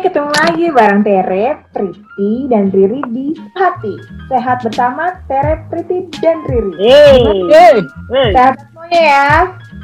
[0.00, 3.94] ketemu lagi bareng Tere, Priti, dan Riri di Hati.
[4.32, 6.72] Sehat bersama Tere, Priti, dan Riri.
[6.80, 7.20] Hey,
[7.52, 7.76] hey,
[8.08, 8.32] hey.
[8.32, 9.28] Sehat semuanya ya.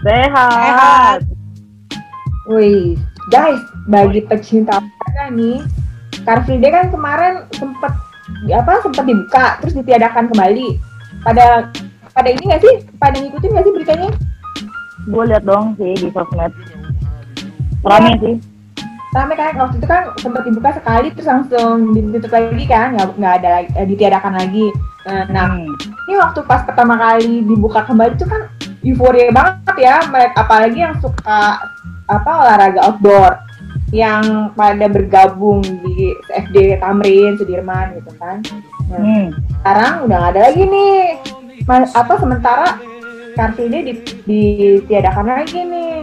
[0.01, 1.19] Sehat.
[2.49, 2.97] Wih,
[3.29, 3.61] guys,
[3.93, 5.61] bagi pecinta olahraga nih,
[6.25, 7.93] Car Free Day kan kemarin sempet
[8.49, 10.81] apa sempat dibuka terus ditiadakan kembali.
[11.29, 11.69] Pada
[12.17, 12.75] pada ini nggak sih?
[12.97, 14.09] Pada ngikutin nggak sih beritanya?
[15.13, 16.57] Gue liat dong sih di sosmed.
[17.85, 18.56] Rame sih.
[19.17, 23.35] Rame kan waktu itu kan sempat dibuka sekali terus langsung ditutup lagi kan, nggak nggak
[23.35, 24.67] ada lagi, eh, ditiadakan lagi.
[25.03, 25.73] Eh, Nah, Hmm.
[26.05, 28.43] ini waktu pas pertama kali dibuka kembali itu kan
[28.83, 31.63] euforia banget ya mereka apalagi yang suka
[32.07, 33.39] apa olahraga outdoor
[33.89, 38.43] yang pada bergabung di FD Tamrin Sudirman gitu kan
[38.87, 39.27] Nah, Hmm.
[39.57, 40.99] sekarang udah nggak ada lagi nih
[41.65, 42.79] Ma- apa sementara
[43.33, 45.95] kartu ini di, ditiadakan lagi nih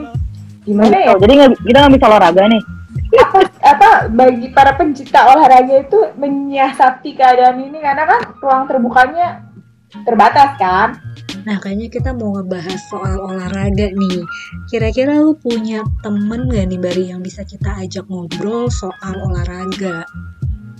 [0.61, 2.61] gimana ya Oh, jadi nggak- kita nggak bisa olahraga nih.
[3.73, 9.45] Apa bagi para pencinta olahraga itu menyiasati keadaan ini karena kan ruang terbukanya
[10.05, 10.89] terbatas kan
[11.43, 14.23] Nah, kayaknya kita mau ngebahas soal olahraga nih.
[14.71, 20.07] Kira-kira lu punya temen gak nih, Bari, yang bisa kita ajak ngobrol soal olahraga?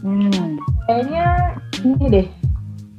[0.03, 0.59] Hmm.
[0.83, 2.28] kayaknya ini deh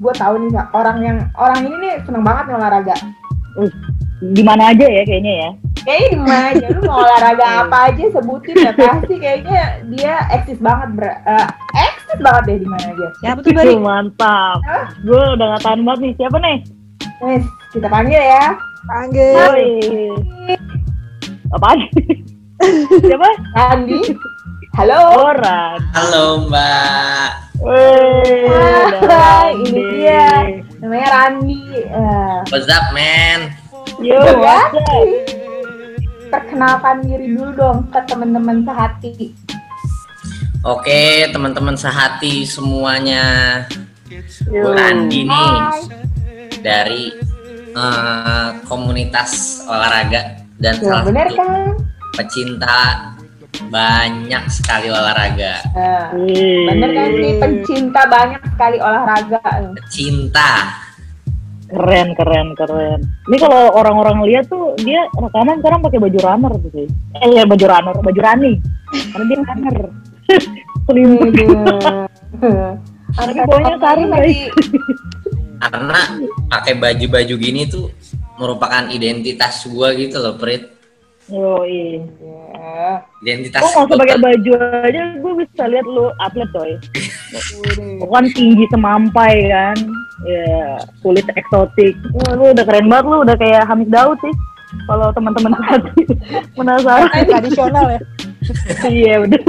[0.01, 2.97] gue tahu nih Kak, orang yang orang ini nih seneng banget nih olahraga
[4.25, 5.51] Di mana aja ya kayaknya ya.
[5.85, 10.59] Kayaknya di mana aja lu mau olahraga apa aja sebutin ya pasti kayaknya dia eksis
[10.59, 11.47] banget ber, eh,
[11.77, 13.77] eksis banget deh di mana aja Siapa tuh, Bari?
[13.77, 14.59] Mantap.
[14.65, 14.85] Hah?
[15.05, 16.13] Gue udah gak tahan banget nih.
[16.17, 16.59] Siapa nih?
[17.21, 18.47] Wes, kita panggil ya
[18.85, 19.37] Panggil.
[21.53, 21.79] Apaan?
[23.05, 23.29] Siapa?
[23.55, 24.01] Randi
[24.75, 24.99] halo
[25.31, 25.79] Orang.
[25.95, 27.29] Halo Mbak.
[27.63, 28.51] Woi.
[29.07, 30.27] Hai, ini dia
[30.83, 33.55] namanya Randi Eh, What's up man?
[34.03, 35.44] Yo, ya what's up?
[36.29, 39.33] Perkenalkan diri dulu dong ke teman-teman sehati
[40.65, 43.25] Oke teman-teman sehati semuanya.
[44.49, 45.57] Gue Randi nih
[46.65, 47.13] dari
[47.77, 51.53] eh, komunitas olahraga dan Ya, salah bener satu kan
[52.17, 52.81] pecinta
[53.69, 55.55] banyak sekali olahraga.
[56.17, 56.65] Wih.
[56.73, 59.45] bener kan nih pencinta banyak sekali olahraga
[59.85, 60.53] Pecinta.
[61.75, 62.99] Keren, keren, keren.
[63.03, 66.87] Ini kalau orang-orang lihat tuh dia rekaman sekarang pakai baju runner tuh sih.
[67.19, 68.57] Eh, ya, baju runner, baju running.
[69.11, 69.77] Karena dia runner.
[70.87, 71.35] Selimut.
[73.15, 74.51] Tapi bawahnya sarung, lagi
[75.63, 75.99] Karena
[76.51, 77.91] pakai baju-baju gini tuh
[78.39, 80.71] merupakan identitas gua gitu loh, Prit.
[81.33, 82.05] Yoi.
[82.21, 83.01] Ya.
[83.25, 84.53] Identitas Oh, tuh- baju
[84.85, 86.73] aja, gue bisa lihat lu atlet coy.
[88.01, 89.77] Lu kan tinggi semampai kan.
[90.25, 91.97] Ya, kulit eksotik.
[92.15, 94.35] Wah, lu udah keren banget lu, udah kayak Hamid Daud sih.
[94.87, 96.05] Kalau teman-teman hati
[96.53, 97.09] penasaran.
[97.25, 98.01] Tradisional ya?
[98.85, 99.41] Iya, bener.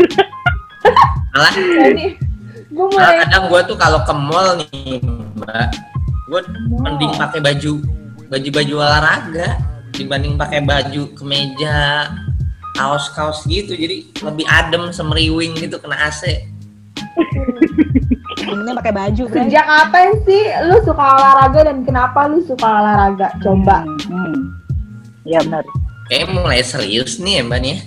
[1.35, 2.15] Malah Jadi
[2.71, 4.99] gue mulai kadang gue tuh kalau ke mall nih
[5.35, 5.67] mbak
[6.27, 6.41] gue
[6.75, 7.73] mending pakai baju
[8.27, 9.47] baju baju olahraga
[9.95, 12.11] dibanding pakai baju kemeja
[12.75, 16.51] kaos kaos gitu jadi lebih adem semeriwing gitu kena AC
[18.35, 19.47] Temennya pakai baju, Bray.
[19.47, 23.27] sejak kapan sih lu suka olahraga dan kenapa lu suka olahraga?
[23.41, 23.81] Coba.
[23.81, 24.35] Hmm, hmm.
[25.25, 25.65] Iya benar.
[26.05, 27.79] kayak mulai serius nih ya mbak nih ya.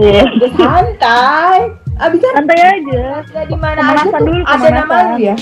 [0.00, 0.22] Iya.
[0.56, 1.60] Santai.
[2.00, 2.96] Abisnya Santai aja.
[2.96, 5.36] olahraga di mana aja dulu, ada nama lu ya.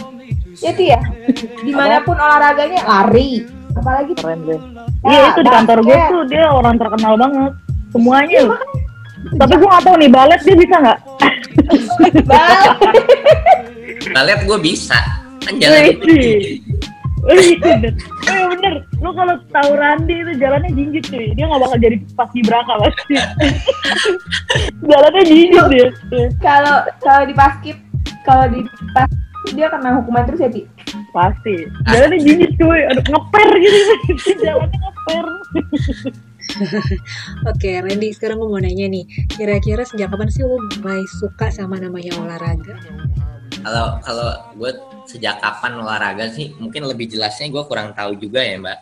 [0.58, 1.00] Ya Ti ya.
[1.66, 3.46] Di mana pun olahraganya lari.
[3.76, 4.60] Apalagi Keren deh.
[5.04, 7.52] Ya, Iya itu di kantor gue tuh dia orang terkenal banget.
[7.92, 8.28] Semuanya.
[8.32, 8.60] Iya, loh.
[9.38, 10.98] Tapi gue gak tau nih balet dia bisa nggak?
[12.24, 12.64] bal.
[14.14, 14.98] balet gue bisa
[15.42, 15.96] kan jalan
[17.28, 17.60] Wih,
[18.28, 18.74] Oh iya bener.
[19.02, 21.34] Lu kalau tahu Randi itu jalannya jinjit cuy.
[21.34, 23.14] Dia gak bakal jadi pas Braka pasti.
[24.90, 25.88] jalannya jinjit dia.
[26.38, 27.76] Kalau kalau di basket
[28.22, 28.62] kalau di
[28.94, 30.62] basket dia kena hukuman terus ya Ti.
[31.10, 31.66] Pasti.
[31.88, 32.80] Jalannya jinjit cuy.
[32.92, 33.78] Aduh ngeper gitu.
[34.44, 35.26] jalannya ngeper.
[37.50, 39.04] Oke, Randy, sekarang gue mau nanya nih.
[39.28, 42.76] Kira-kira sejak kapan sih lu mulai suka sama namanya olahraga?
[43.58, 44.70] kalau kalau gue
[45.04, 48.78] sejak kapan olahraga sih mungkin lebih jelasnya gue kurang tahu juga ya mbak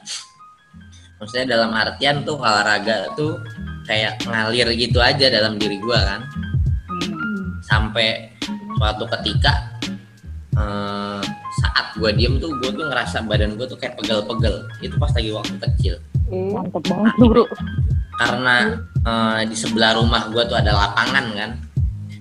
[1.16, 3.40] maksudnya dalam artian tuh olahraga tuh
[3.88, 6.22] kayak ngalir gitu aja dalam diri gue kan
[6.86, 7.58] Hmm.
[7.64, 8.30] sampai
[8.76, 9.80] suatu ketika
[10.54, 11.15] eh,
[11.66, 14.70] saat gue diem tuh gue tuh ngerasa badan gue tuh kayak pegel-pegel.
[14.78, 15.94] Itu pas lagi waktu kecil.
[16.30, 17.44] Eh, Mantep banget bro.
[18.16, 21.50] karena eh, di sebelah rumah gue tuh ada lapangan kan?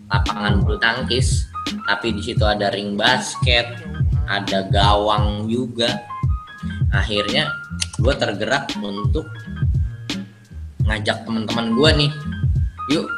[0.09, 1.45] Lapangan bulu tangkis.
[1.85, 3.69] Tapi di situ ada ring basket
[4.25, 6.01] ada gawang juga.
[6.89, 7.45] Akhirnya
[8.01, 9.29] gue tergerak untuk
[10.85, 12.11] ngajak teman-teman gue nih
[12.93, 13.09] yuk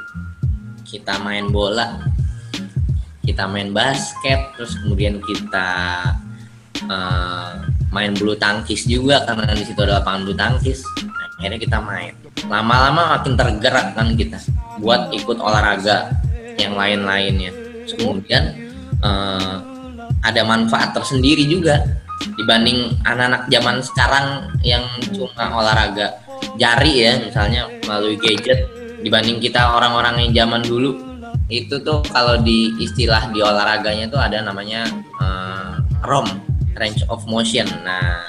[0.87, 1.99] kita main bola
[3.27, 5.69] kita main basket terus kemudian kita
[6.87, 7.51] eh,
[7.91, 10.79] main bulu tangkis juga karena di situ ada lapangan bulu tangkis.
[11.03, 12.13] Nah, akhirnya kita main.
[12.47, 14.39] Lama-lama makin tergerak kan kita
[14.79, 16.15] buat ikut olahraga
[16.55, 17.51] yang lain-lainnya.
[17.91, 18.43] Kemudian
[19.03, 19.55] eh,
[20.23, 21.83] ada manfaat tersendiri juga
[22.37, 24.27] dibanding anak-anak zaman sekarang
[24.65, 24.83] yang
[25.13, 26.17] cuma olahraga
[26.57, 28.65] jari ya misalnya melalui gadget
[29.01, 30.97] dibanding kita orang-orang yang zaman dulu
[31.47, 34.83] itu tuh kalau di istilah di olahraganya tuh ada namanya
[35.23, 35.73] eh,
[36.03, 36.27] ROM
[36.75, 37.65] range of motion.
[37.87, 38.19] Nah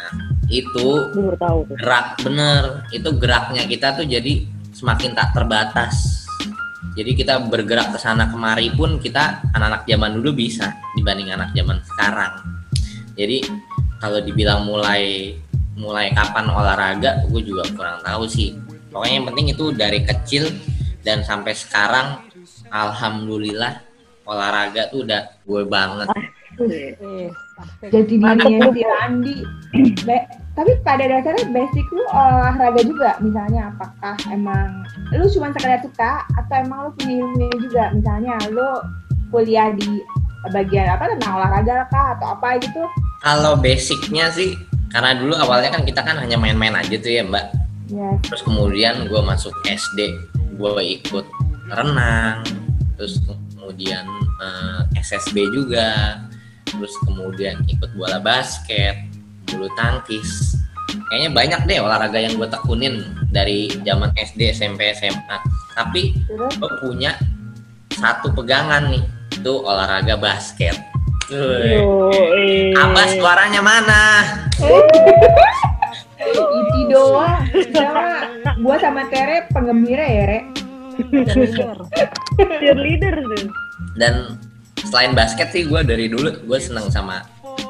[0.48, 1.76] itu tahu tuh.
[1.76, 2.62] gerak bener.
[2.94, 6.26] Itu geraknya kita tuh jadi semakin tak terbatas.
[6.94, 11.78] Jadi kita bergerak ke sana kemari pun kita anak-anak zaman dulu bisa dibanding anak zaman
[11.86, 12.32] sekarang.
[13.14, 13.46] Jadi
[13.98, 15.34] kalau dibilang mulai
[15.78, 18.54] mulai kapan olahraga gue juga kurang tahu sih.
[18.90, 20.50] Pokoknya yang penting itu dari kecil
[21.06, 22.27] dan sampai sekarang
[22.70, 23.80] alhamdulillah
[24.28, 26.08] olahraga tuh udah gue banget
[27.86, 28.74] Jadi dirinya.
[30.02, 30.26] Be-
[30.58, 33.14] tapi pada dasarnya basic lu olahraga juga.
[33.22, 34.82] Misalnya apakah emang
[35.14, 37.84] lu cuma sekedar suka atau emang lu punya ilmunya juga.
[37.94, 38.68] Misalnya lu
[39.30, 40.02] kuliah di
[40.50, 42.82] bagian apa tentang olahraga kah atau apa gitu.
[43.20, 44.54] kalau basicnya sih
[44.94, 47.44] karena dulu awalnya kan kita kan hanya main-main aja tuh ya mbak
[47.88, 50.12] Ya, terus kemudian gue masuk SD
[50.60, 51.24] gue ikut
[51.68, 52.44] renang
[52.98, 54.04] terus kemudian
[54.42, 56.20] eh, SSB juga
[56.68, 58.96] terus kemudian ikut bola basket
[59.48, 60.56] bulu tangkis
[61.08, 63.00] kayaknya banyak deh olahraga yang gue tekunin
[63.32, 65.38] dari zaman SD SMP SMA
[65.72, 67.16] tapi gue punya
[67.96, 70.76] satu pegangan nih itu olahraga basket
[71.32, 71.80] eh.
[72.76, 74.02] apa suaranya mana
[76.18, 77.44] itu doang.
[77.72, 78.06] Sama
[78.58, 80.40] gua sama Tere penggembira ya, Re.
[80.98, 81.78] Cheerleader.
[82.36, 83.46] cheerleader tuh.
[83.94, 84.38] dan
[84.86, 87.22] selain basket sih gue dari dulu gue seneng sama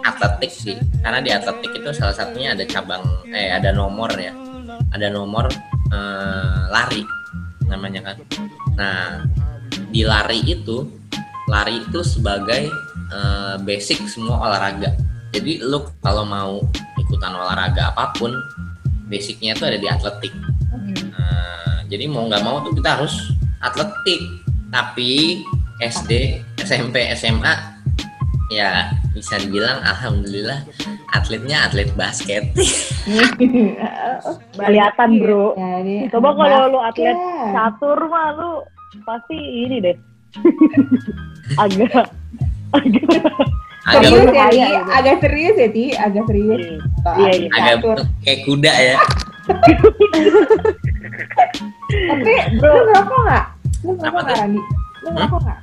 [0.04, 0.76] atletik sih.
[1.00, 4.32] Karena di atletik itu salah satunya ada cabang eh ada nomor ya.
[4.92, 5.48] Ada nomor
[5.92, 7.04] eh, lari
[7.68, 8.16] namanya kan.
[8.76, 9.24] Nah
[9.88, 10.88] di lari itu
[11.48, 12.68] lari itu sebagai
[13.12, 14.92] eh, basic semua olahraga.
[15.32, 16.64] Jadi lu kalau mau
[16.96, 18.32] ikutan olahraga apa pun
[19.08, 20.32] basicnya itu ada di atletik.
[21.12, 21.37] Nah,
[21.88, 23.32] jadi mau nggak mau tuh kita harus
[23.64, 24.20] atletik.
[24.68, 25.40] Tapi
[25.80, 27.54] SD, SMP, SMA
[28.48, 30.64] ya bisa dibilang alhamdulillah
[31.16, 32.44] atletnya atlet basket.
[34.60, 35.56] Kelihatan, Bro.
[35.56, 37.16] Jadi, Coba kalau lu atlet
[37.56, 38.52] catur mah lu
[39.08, 39.96] pasti ini deh.
[41.62, 42.12] agak
[42.76, 43.04] agak
[43.88, 44.60] agak serius ya, Ti?
[44.60, 44.92] gitu.
[44.92, 45.84] agak serius ya, Ti?
[45.96, 46.60] Agak serius.
[47.16, 47.48] Iya, iya.
[47.56, 47.96] agak Catur.
[47.96, 48.96] bentuk kayak kuda ya.
[51.88, 52.68] Tapi Bro.
[52.68, 53.44] lu ngerokok nggak?
[53.78, 54.38] Lu ngerokok Apa nggak?
[54.38, 54.60] Randi?
[55.02, 55.58] Lu ngerokok nggak?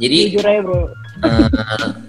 [0.00, 0.80] Jadi jujur aja bro.
[1.20, 1.46] eh,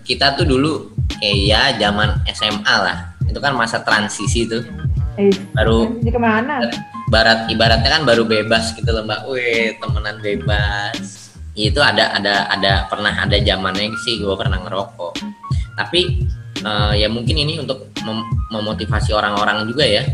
[0.07, 0.71] kita tuh dulu
[1.11, 2.97] kayak ya zaman SMA lah.
[3.25, 4.63] Itu kan masa transisi tuh.
[5.19, 6.63] Eh, Baru transisi ke mana?
[7.11, 9.27] barat ibaratnya kan baru bebas gitu loh mbak.
[9.27, 11.35] Wih temenan bebas.
[11.51, 15.19] Itu ada ada ada pernah ada zamannya sih gue pernah ngerokok.
[15.75, 16.23] Tapi
[16.57, 20.07] eh, ya mungkin ini untuk mem- memotivasi orang-orang juga ya.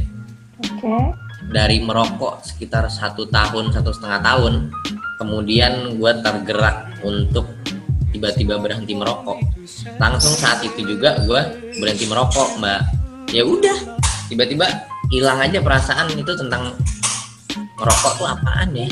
[0.57, 0.95] Oke.
[1.53, 4.53] Dari merokok sekitar satu tahun satu setengah tahun,
[5.21, 7.45] kemudian gue tergerak untuk
[8.11, 9.37] tiba-tiba berhenti merokok.
[10.01, 11.41] Langsung saat itu juga gue
[11.77, 12.81] berhenti merokok mbak.
[13.31, 13.77] Ya udah
[14.27, 14.65] tiba-tiba
[15.13, 16.75] hilang aja perasaan itu tentang
[17.77, 18.89] ngerokok tuh apaan ya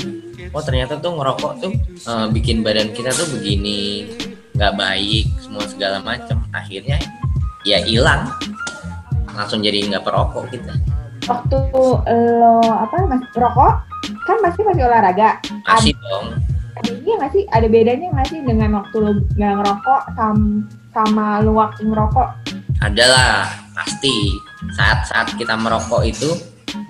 [0.55, 1.73] oh ternyata tuh ngerokok tuh
[2.07, 4.07] eh, bikin badan kita tuh begini
[4.55, 6.95] nggak baik semua segala macam akhirnya
[7.67, 8.31] ya hilang
[9.35, 10.71] langsung jadi nggak perokok kita
[11.25, 11.57] Waktu
[12.39, 13.73] lo apa masih rokok
[14.25, 15.41] kan pasti masih olahraga.
[15.65, 16.37] masih dong
[17.05, 17.43] iya nggak sih?
[17.49, 22.29] Ada bedanya nggak sih dengan waktu lo nggak ngerokok sam- sama lo waktu ngerokok?
[22.83, 24.35] adalah pasti
[24.75, 26.27] saat-saat kita merokok itu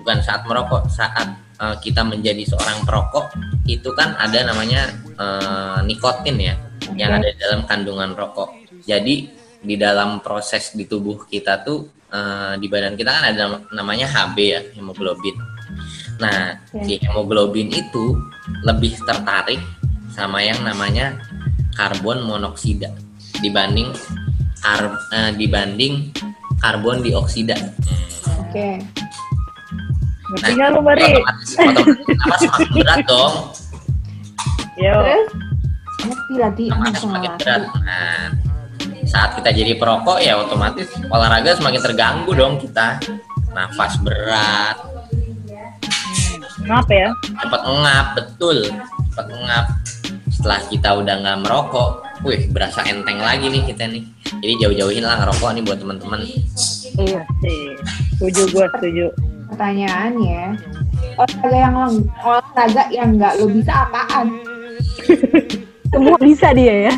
[0.02, 3.30] bukan saat merokok saat eh, kita menjadi seorang perokok
[3.70, 6.54] itu kan ada namanya eh, nikotin ya
[6.98, 8.50] yang ada dalam kandungan rokok.
[8.86, 9.30] Jadi
[9.62, 14.06] di dalam proses di tubuh kita tuh eh, di badan kita kan ada nam- namanya
[14.06, 15.36] HB ya, hemoglobin.
[16.16, 18.16] Nah, si hemoglobin itu
[18.64, 19.60] lebih tertarik
[20.08, 21.20] sama yang namanya
[21.76, 22.88] karbon monoksida
[23.44, 23.92] dibanding
[24.62, 26.08] kar- eh, dibanding
[26.56, 27.52] karbon dioksida.
[28.40, 28.80] Oke.
[30.26, 31.02] Ngerti nggak lu Mari?
[31.06, 33.34] Otomatis, otomatis apa semakin berat dong,
[34.74, 34.96] Yo.
[36.06, 36.64] Ngerti lah Ti,
[36.98, 37.62] semakin berat.
[37.84, 38.24] Nah,
[39.06, 42.98] saat kita jadi perokok ya otomatis olahraga semakin terganggu dong kita.
[43.56, 44.76] Nafas berat,
[46.66, 47.10] Kenapa ya?
[47.22, 48.58] cepat ngap, betul,
[49.12, 49.66] cepat ngap.
[50.34, 51.90] Setelah kita udah nggak merokok,
[52.26, 54.02] wih berasa enteng lagi nih kita nih.
[54.42, 56.20] Jadi jauh-jauhin lah ngerokok nih buat teman-teman.
[56.98, 57.78] Iya sih.
[58.18, 59.06] Setuju gue, setuju.
[59.46, 60.42] Pertanyaannya,
[61.14, 61.74] olahraga yang
[62.18, 64.26] olahraga yang nggak lo bisa apaan?
[65.94, 66.94] Semua bisa dia ya.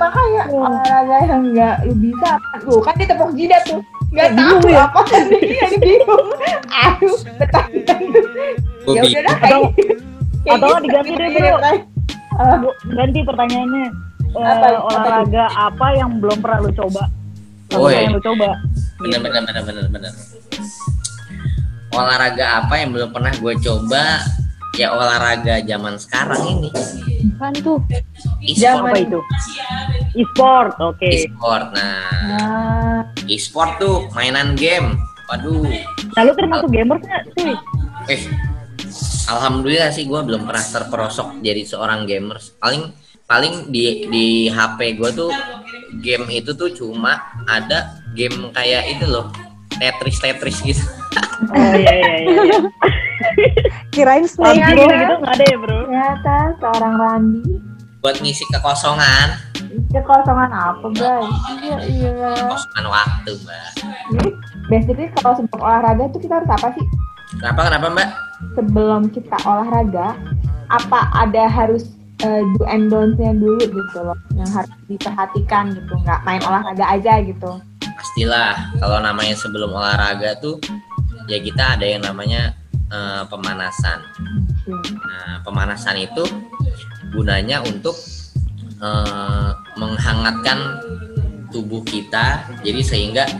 [0.00, 2.30] Ya makanya olahraga yang nggak lo bisa?
[2.58, 3.84] Tuh kan dia tepuk jidat tuh.
[4.10, 4.80] Nggak Ya, bingung tahu ya.
[4.82, 6.26] apa dia dia bingung.
[6.72, 7.16] Aduh.
[8.80, 9.36] Gua Ya bi- udah dah.
[9.36, 9.68] Atau-
[10.40, 11.58] kayak atau gitu, diganti gitu, deh, gitu, Bro.
[12.32, 12.56] Ah,
[12.96, 13.86] ganti pertanyaannya.
[14.30, 14.66] Eh, Apa?
[14.72, 17.02] Apa olahraga apa yang belum pernah lu coba?
[17.68, 17.92] Apa Woi.
[17.98, 18.48] yang lu coba?
[18.98, 20.12] bener bener bener bener bener
[21.90, 24.20] olahraga apa yang belum pernah gue coba
[24.78, 26.70] ya olahraga zaman sekarang ini.
[27.40, 27.80] Kan tuh.
[28.44, 28.92] e-sport.
[28.92, 29.20] Apa itu?
[30.16, 31.08] E-sport, oke.
[31.08, 32.10] e-sport nah.
[32.28, 34.98] Nah, e-sport tuh mainan game.
[35.30, 35.64] Waduh.
[36.18, 37.54] Nah, lu termasuk gamers nggak sih?
[38.08, 38.22] eh
[39.28, 42.90] alhamdulillah sih gue belum pernah terperosok jadi seorang gamers paling
[43.28, 45.30] paling di di HP gue tuh
[46.02, 49.30] game itu tuh cuma ada game kayak itu loh.
[49.78, 50.82] Tetris Tetris gitu
[51.50, 52.58] Oh iya iya iya.
[53.94, 54.86] Kirain Snake PUBG bro.
[54.86, 55.78] gitu nggak ada ya bro?
[55.88, 57.42] ternyata seorang Randi
[58.00, 59.28] buat ngisi kekosongan
[59.92, 61.28] kekosongan apa guys?
[61.60, 62.32] Iya iya.
[62.32, 63.68] kekosongan waktu mbak
[64.14, 64.30] Jadi
[64.72, 66.84] basically kalau sebelum olahraga itu kita harus apa sih?
[67.38, 68.08] kenapa kenapa mbak
[68.56, 70.16] Sebelum kita olahraga,
[70.72, 71.92] apa ada harus
[72.24, 77.20] eh, do and don'ts-nya dulu gitu loh, yang harus diperhatikan gitu, nggak main olahraga aja
[77.20, 77.60] gitu.
[78.10, 80.58] Pastilah kalau namanya sebelum olahraga tuh
[81.30, 82.58] ya kita ada yang namanya
[82.90, 84.02] eh, pemanasan.
[84.82, 86.26] Nah, pemanasan itu
[87.14, 87.94] gunanya untuk
[88.82, 90.58] eh, menghangatkan
[91.54, 93.30] tubuh kita, jadi sehingga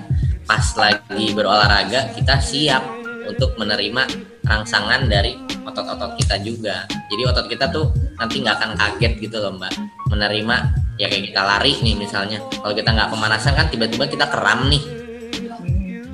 [0.47, 2.87] pas lagi berolahraga kita siap
[3.27, 4.07] untuk menerima
[4.47, 5.35] rangsangan dari
[5.67, 6.87] otot-otot kita juga.
[7.11, 7.91] Jadi otot kita tuh
[8.23, 9.75] nanti nggak akan kaget gitu loh mbak,
[10.11, 10.57] menerima
[10.99, 12.43] ya kayak kita lari nih misalnya.
[12.51, 14.83] Kalau kita nggak pemanasan kan tiba-tiba kita kram nih.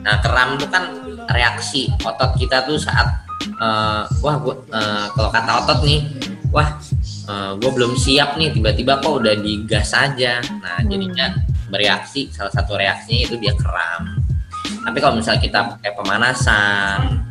[0.04, 0.92] Nah kram itu kan
[1.32, 6.00] reaksi otot kita tuh saat eh, wah gua eh, kalau kata otot nih
[6.54, 6.78] wah
[7.58, 11.34] gue belum siap nih tiba-tiba kok udah digas aja nah jadinya
[11.66, 14.22] bereaksi salah satu reaksinya itu dia kram
[14.86, 17.26] tapi kalau misalnya kita pakai pemanasan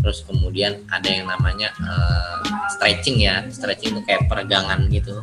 [0.00, 2.40] terus kemudian ada yang namanya eh,
[2.72, 5.20] stretching ya stretching itu kayak peregangan gitu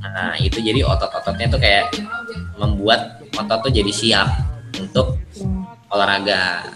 [0.00, 1.90] nah itu jadi otot-ototnya tuh kayak
[2.56, 4.28] membuat otot tuh jadi siap
[4.78, 5.18] untuk
[5.90, 6.70] olahraga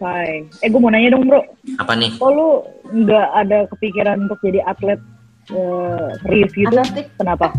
[0.00, 0.48] Hai.
[0.64, 1.44] Eh gue mau nanya dong bro,
[1.76, 4.96] apa nih kok lu nggak ada kepikiran untuk jadi atlet
[5.52, 6.72] eh, serius gitu?
[6.72, 7.52] Atletik, Kenapa?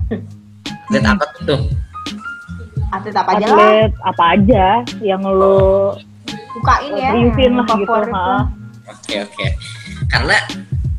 [0.90, 1.62] atlet apa tuh
[2.92, 4.66] atlet apa aja lah, Atlet apa aja
[5.06, 5.94] yang lu
[6.58, 7.14] bukain ya.
[7.14, 7.94] seriusin lah gitu?
[8.90, 9.48] Oke oke.
[10.10, 10.38] Karena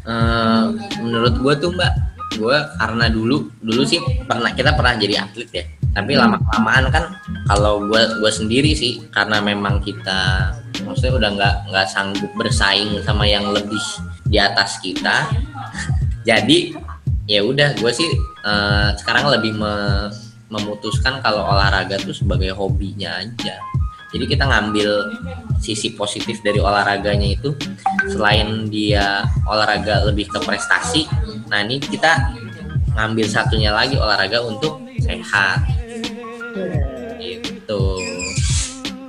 [0.06, 0.62] eh,
[1.02, 1.92] menurut gue tuh mbak,
[2.36, 5.64] gue karena dulu dulu sih pernah kita pernah jadi atlet ya.
[5.92, 7.04] Tapi lama kelamaan kan
[7.52, 10.52] kalau gue gue sendiri sih karena memang kita
[10.88, 13.82] maksudnya udah nggak nggak sanggup bersaing sama yang lebih
[14.28, 15.28] di atas kita.
[16.28, 16.72] jadi
[17.28, 18.08] ya udah gue sih
[18.44, 20.10] eh, sekarang lebih me-
[20.52, 23.56] memutuskan kalau olahraga tuh sebagai hobinya aja.
[24.12, 25.08] Jadi kita ngambil
[25.56, 27.56] sisi positif dari olahraganya itu
[28.12, 31.08] selain dia olahraga lebih ke prestasi,
[31.52, 32.32] nah ini kita
[32.96, 35.60] ngambil satunya lagi olahraga untuk sehat.
[37.20, 37.82] Gitu.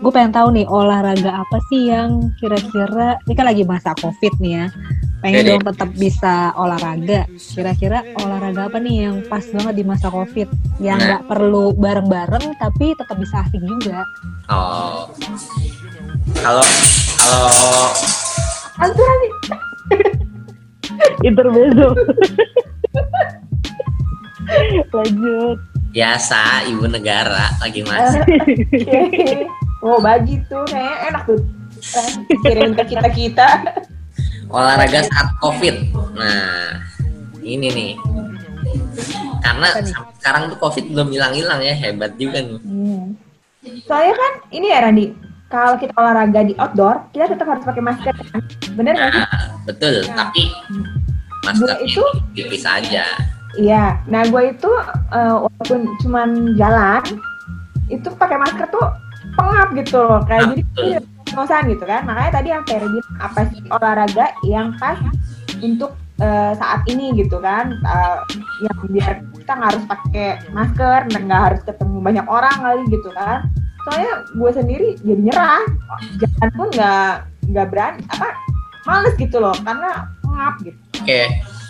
[0.03, 4.51] Gue pengen tahu nih olahraga apa sih yang kira-kira ini kan lagi masa covid nih
[4.59, 4.65] ya.
[5.23, 5.49] Pengen Oke.
[5.55, 7.23] dong tetap bisa olahraga.
[7.39, 10.51] Kira-kira olahraga apa nih yang pas banget di masa covid?
[10.83, 11.07] Yang Nah.
[11.07, 14.03] nggak perlu bareng-bareng tapi tetap bisa asik juga.
[14.51, 15.07] Oh.
[16.43, 16.67] Kalau
[17.23, 17.87] kalau
[18.83, 19.31] Anturan nih.
[21.27, 21.89] Intermezzo.
[24.93, 25.57] Lanjut.
[25.93, 28.25] biasa ibu negara lagi masak.
[29.85, 31.37] oh bagi tuh, kayaknya enak tuh.
[32.41, 33.49] Kirim ke kita kita.
[34.49, 35.93] olahraga saat covid.
[36.17, 36.81] Nah,
[37.45, 37.93] ini nih.
[39.45, 39.69] Karena
[40.17, 42.57] sekarang tuh covid belum hilang-hilang ya, hebat juga nih.
[42.65, 43.13] Hmm.
[43.85, 45.05] Soalnya kan ini ya Randi,
[45.53, 48.09] kalau kita olahraga di outdoor, kita tetap harus pakai masker.
[48.09, 48.41] kan?
[48.73, 49.25] Bener nggak sih?
[49.69, 50.15] Betul, Nah.
[50.25, 50.43] tapi
[51.45, 52.01] masker itu,
[52.33, 53.05] tipis aja.
[53.53, 54.01] iya.
[54.09, 54.71] Nah gue itu
[55.13, 57.05] eh, walaupun cuman jalan,
[57.85, 58.81] itu pakai masker tuh
[59.37, 60.25] pengap gitu loh.
[60.25, 61.63] Kayak Nah, jadi betul.
[61.69, 62.01] gitu kan.
[62.03, 64.97] Makanya tadi yang Ferry bilang apa sih olahraga yang pas
[65.61, 67.77] untuk eh, saat ini gitu kan.
[67.77, 68.17] Eh,
[68.65, 73.45] yang biar kita nggak harus pakai masker, nggak harus ketemu banyak orang kali gitu kan.
[73.83, 75.63] Soalnya gue sendiri jadi nyerah,
[76.19, 77.13] jalan pun nggak
[77.51, 78.27] nggak berani apa
[78.87, 80.79] males gitu loh karena pengap gitu.
[81.03, 81.21] Oke,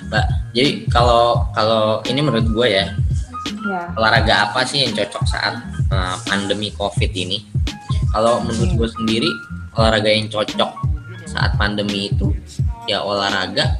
[0.09, 0.25] Mbak.
[0.53, 2.85] Jadi kalau kalau ini menurut gue ya,
[3.63, 3.87] Ya.
[3.95, 5.55] olahraga apa sih yang cocok saat
[5.91, 7.47] uh, pandemi COVID ini?
[8.11, 9.29] Kalau menurut gue sendiri
[9.73, 10.71] olahraga yang cocok
[11.25, 12.29] saat pandemi itu
[12.85, 13.79] ya olahraga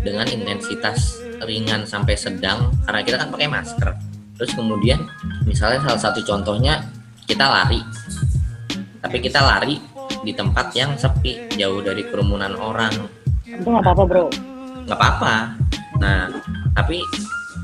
[0.00, 3.90] dengan intensitas ringan sampai sedang karena kita kan pakai masker.
[4.40, 5.04] Terus kemudian
[5.44, 6.80] misalnya salah satu contohnya
[7.30, 7.78] kita lari,
[8.98, 9.78] tapi kita lari
[10.20, 12.92] di tempat yang sepi jauh dari kerumunan orang
[13.46, 14.24] Itu nggak apa-apa bro.
[14.84, 15.34] nggak apa-apa.
[15.96, 16.26] Nah,
[16.72, 16.98] tapi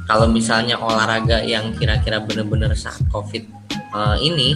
[0.07, 3.43] kalau misalnya olahraga yang kira-kira bener-bener saat COVID
[3.75, 4.55] eh, ini,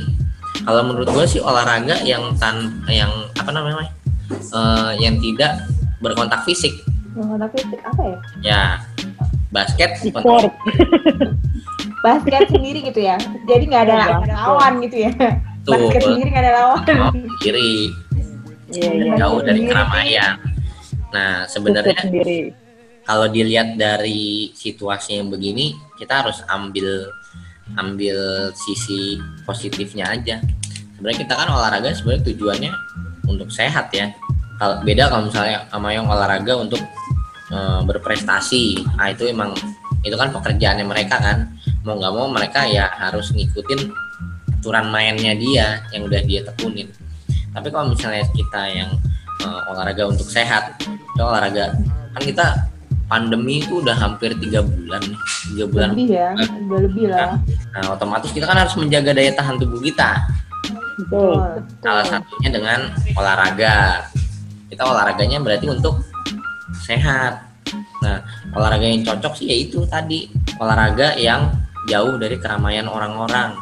[0.62, 3.90] kalau menurut gue sih olahraga yang tan yang apa namanya,
[4.30, 5.66] eh, yang tidak
[5.98, 6.72] berkontak fisik,
[7.12, 8.16] Oh, tapi apa ya?
[8.40, 8.62] ya
[9.50, 10.54] basket, Sport.
[12.00, 13.16] Basket sendiri gitu ya.
[13.44, 15.12] Jadi nggak ada, ada lawan gitu ya.
[15.64, 15.72] Tuh.
[15.76, 16.80] Basket sendiri nggak ada lawan.
[16.80, 17.12] oh,
[17.44, 17.92] kiri,
[18.70, 19.12] Iya iya.
[19.18, 20.38] jauh dari keramaian.
[21.10, 21.98] Nah, sebenarnya
[23.02, 27.10] kalau dilihat dari situasi yang begini kita harus ambil
[27.74, 30.38] ambil sisi positifnya aja
[30.94, 32.72] sebenarnya kita kan olahraga sebenarnya tujuannya
[33.26, 34.14] untuk sehat ya
[34.62, 36.82] kalau beda kalau misalnya sama yang olahraga untuk
[37.50, 39.54] eh, berprestasi ah itu emang
[40.06, 41.50] itu kan pekerjaannya mereka kan
[41.84, 43.88] mau nggak mau mereka ya harus ngikutin
[44.60, 46.88] aturan mainnya dia yang udah dia tekunin.
[47.56, 48.90] Tapi kalau misalnya kita yang
[49.40, 51.72] eh, olahraga untuk sehat itu olahraga
[52.12, 52.46] kan kita
[53.10, 55.02] pandemi itu udah hampir tiga bulan
[55.50, 57.34] tiga bulan Lebih ya, udah lebih lah.
[57.74, 60.20] nah otomatis kita kan harus menjaga daya tahan tubuh kita.
[61.00, 61.64] Betul.
[61.80, 62.80] salah satunya dengan
[63.16, 64.04] olahraga.
[64.68, 66.04] Kita olahraganya berarti untuk
[66.84, 67.40] sehat.
[68.04, 68.20] Nah
[68.54, 70.28] olahraga yang cocok sih yaitu tadi
[70.60, 71.48] olahraga yang
[71.88, 73.56] jauh dari keramaian orang-orang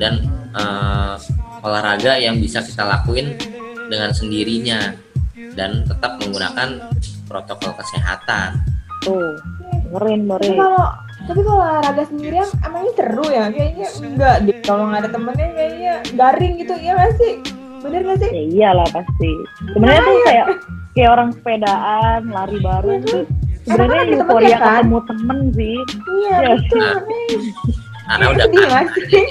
[0.00, 0.24] dan
[0.56, 1.14] eh,
[1.60, 3.36] olahraga yang bisa kita lakuin
[3.90, 4.96] dengan sendirinya
[5.54, 6.78] dan tetap menggunakan
[7.28, 8.58] protokol kesehatan
[9.00, 9.32] Tuh.
[9.90, 10.60] Ngeren Tapi ngeren.
[10.60, 10.86] kalau
[11.20, 13.44] tapi kalau olahraga sendirian emangnya seru ya?
[13.52, 14.56] Kayaknya enggak deh.
[14.64, 17.32] Kalau nggak ada temennya kayaknya garing gitu ya nggak sih?
[17.80, 18.30] Bener nggak sih?
[18.30, 19.30] Ya iyalah pasti.
[19.72, 20.46] Sebenarnya tuh kayak
[20.92, 23.02] kayak orang sepedaan, lari bareng.
[23.70, 24.74] Sebenarnya kan ada euforia temennya, kan?
[24.74, 25.76] ketemu temen sih.
[26.10, 26.48] Iya Iya.
[26.50, 26.80] betul.
[26.80, 28.16] Nah.
[28.18, 28.66] Iya, udah sedih
[29.06, 29.22] ini.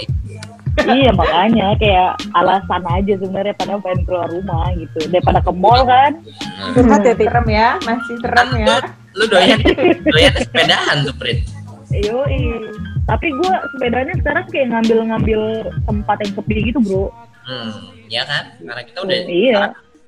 [0.79, 6.23] iya makanya kayak alasan aja sebenarnya padahal pengen keluar rumah gitu daripada ke mall kan
[6.71, 8.77] Curhat ya, serem ya, masih serem ya.
[9.11, 9.59] lu doyan
[10.05, 11.43] doyan sepedaan tuh Prit
[11.91, 12.71] Yoi.
[13.03, 15.41] Tapi gue sepedanya sekarang kayak ngambil-ngambil
[15.83, 17.05] tempat yang sepi gitu bro.
[17.43, 17.71] hmm
[18.07, 19.61] ya kan karena kita udah Iya.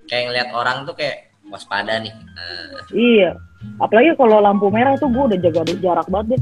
[0.06, 3.30] kayak ngeliat orang tuh kayak waspada nih Nah, Iya.
[3.80, 6.42] Apalagi kalau lampu merah tuh gue udah jaga jarak banget deh.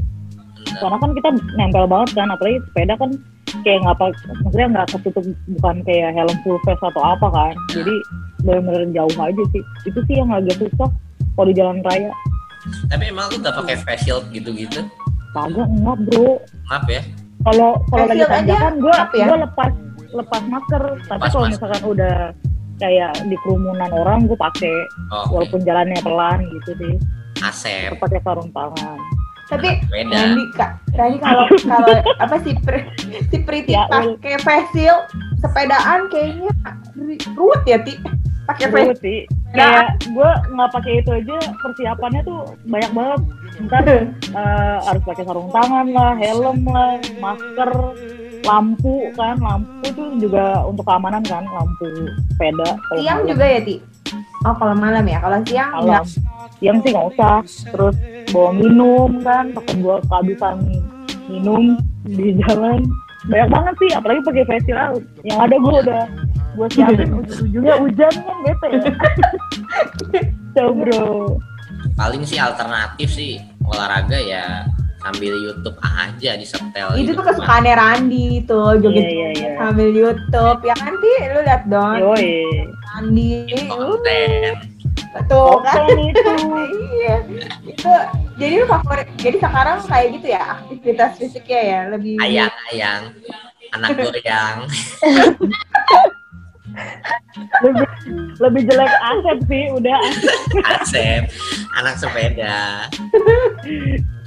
[0.76, 2.28] Karena kan kita nempel banget kan.
[2.28, 3.10] Apalagi sepeda kan
[3.64, 4.04] kayak nggak apa,
[4.44, 5.24] maksudnya nggak ketutup
[5.58, 7.52] bukan kayak helm full face atau apa kan.
[7.72, 7.94] Jadi
[8.40, 9.62] benar-benar jauh aja sih.
[9.84, 10.88] Itu sih yang agak susah
[11.34, 12.12] kalau di jalan raya.
[12.92, 14.84] tapi emang lu udah pakai face shield gitu-gitu
[15.32, 16.36] Kagak enggak bro.
[16.68, 17.00] maaf ya
[17.40, 19.24] Kalau kalau Face lagi shield aja tanjakan gue apa ya?
[19.24, 19.70] gue lepas
[20.10, 20.82] lepas masker.
[21.08, 22.14] Tapi kalau misalkan udah
[22.80, 24.76] kayak di kerumunan orang gue pakai
[25.12, 25.30] oh, oke.
[25.36, 26.94] walaupun jalannya pelan gitu sih.
[27.44, 28.98] Asep Pakai sarung tangan.
[29.50, 34.70] Tapi beda Randi kak, Randi kalau kalau apa sih Pri- si Priti Ya, pakai face
[34.70, 35.02] shield
[35.42, 36.50] sepedaan kayaknya
[37.34, 37.98] ruwet ya ti
[38.46, 39.18] pakai face Seru sih.
[39.50, 43.20] Kayak gue nggak pakai itu aja persiapannya tuh banyak banget.
[43.66, 43.84] Ntar
[44.38, 47.70] eh, harus pakai sarung tangan lah, helm lah, masker,
[48.44, 51.86] lampu kan, lampu tuh juga untuk keamanan kan, lampu
[52.32, 52.76] sepeda.
[52.96, 53.30] siang malam.
[53.36, 53.76] juga ya ti
[54.48, 55.84] oh kalau malam ya kalau siang malam.
[55.84, 56.04] enggak
[56.60, 57.36] Siang sih nggak usah.
[57.72, 57.96] Terus
[58.36, 60.56] bawa minum kan, takut gue kehabisan
[61.24, 62.84] minum di jalan.
[63.32, 65.00] Banyak banget sih, apalagi pakai face shield.
[65.24, 66.02] Yang ada gue udah
[66.50, 68.92] gue siapin ujung-ujungnya hujan kan bete ya.
[70.54, 71.38] Coba bro.
[71.94, 74.66] paling sih alternatif sih olahraga ya
[75.00, 77.18] sambil YouTube aja di setel itu gitu.
[77.20, 79.50] tuh kesukaannya Randi tuh joget Iya, iya, iya.
[79.56, 80.60] sambil YouTube.
[80.60, 81.96] Ya kan ti lu liat dong.
[82.04, 82.32] Yoi.
[82.94, 83.32] Randi.
[83.66, 84.52] Konten.
[85.26, 85.88] Tuh kan?
[85.96, 86.32] itu.
[87.00, 87.16] iya.
[87.64, 87.92] Itu
[88.36, 93.02] jadi lu favorit jadi sekarang kayak gitu ya aktivitas fisiknya ya lebih ayang ayang.
[93.72, 94.56] Anak goyang.
[97.64, 97.86] Lebih
[98.38, 99.98] lebih jelek Asep sih udah.
[100.78, 101.26] Asep
[101.78, 102.86] anak sepeda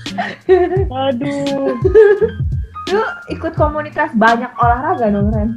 [1.08, 1.76] aduh.
[2.92, 5.50] Lu ikut komunitas banyak olahraga dong Ren?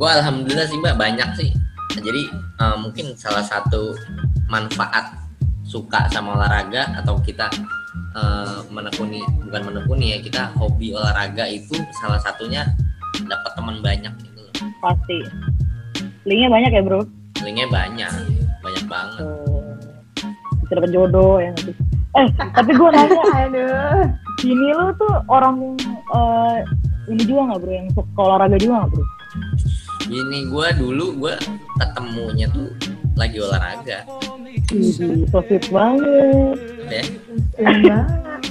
[0.00, 1.50] Gua alhamdulillah sih mbak banyak sih.
[1.94, 3.94] Jadi eh, mungkin salah satu
[4.50, 5.14] manfaat
[5.64, 7.46] suka sama olahraga atau kita
[8.16, 12.66] eh, menekuni bukan menekuni ya kita hobi olahraga itu salah satunya
[13.28, 14.54] dapat teman banyak gitu loh.
[14.82, 15.18] Pasti.
[16.24, 17.00] Linknya banyak ya bro?
[17.44, 18.10] Linknya banyak.
[18.64, 19.20] Banyak banget.
[19.20, 19.52] Tuh.
[20.64, 21.76] bisa dapet jodoh ya nanti
[22.14, 24.06] eh tapi gue nanya aduh
[24.46, 25.74] ini lu tuh orang
[26.14, 26.58] eh,
[27.10, 29.04] ini juga nggak bro yang suka olahraga juga nggak bro
[30.04, 31.34] Ini gue dulu gue
[31.80, 32.68] ketemunya tuh
[33.16, 34.04] lagi olahraga.
[34.68, 34.92] Ih,
[35.32, 36.60] so sweet banget
[37.64, 38.04] Ya.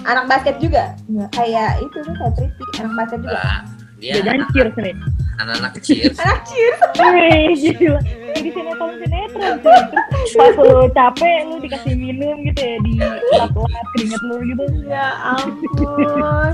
[0.03, 0.97] Anak basket juga?
[1.05, 3.37] Nggak, kayak itu tuh kayak Priti, anak basket juga.
[3.37, 3.57] Nah,
[4.01, 4.95] dia Beda cheers nih
[5.39, 6.17] anak-anak cheers.
[6.19, 6.79] Anak cheers.
[6.99, 8.01] Wih, gila.
[8.33, 9.55] Di sinetron sinetron.
[9.63, 12.93] Terus pas lu capek lu dikasih minum gitu ya di
[13.37, 14.65] lap-lap keringet lu gitu.
[14.87, 16.53] Ya ampun.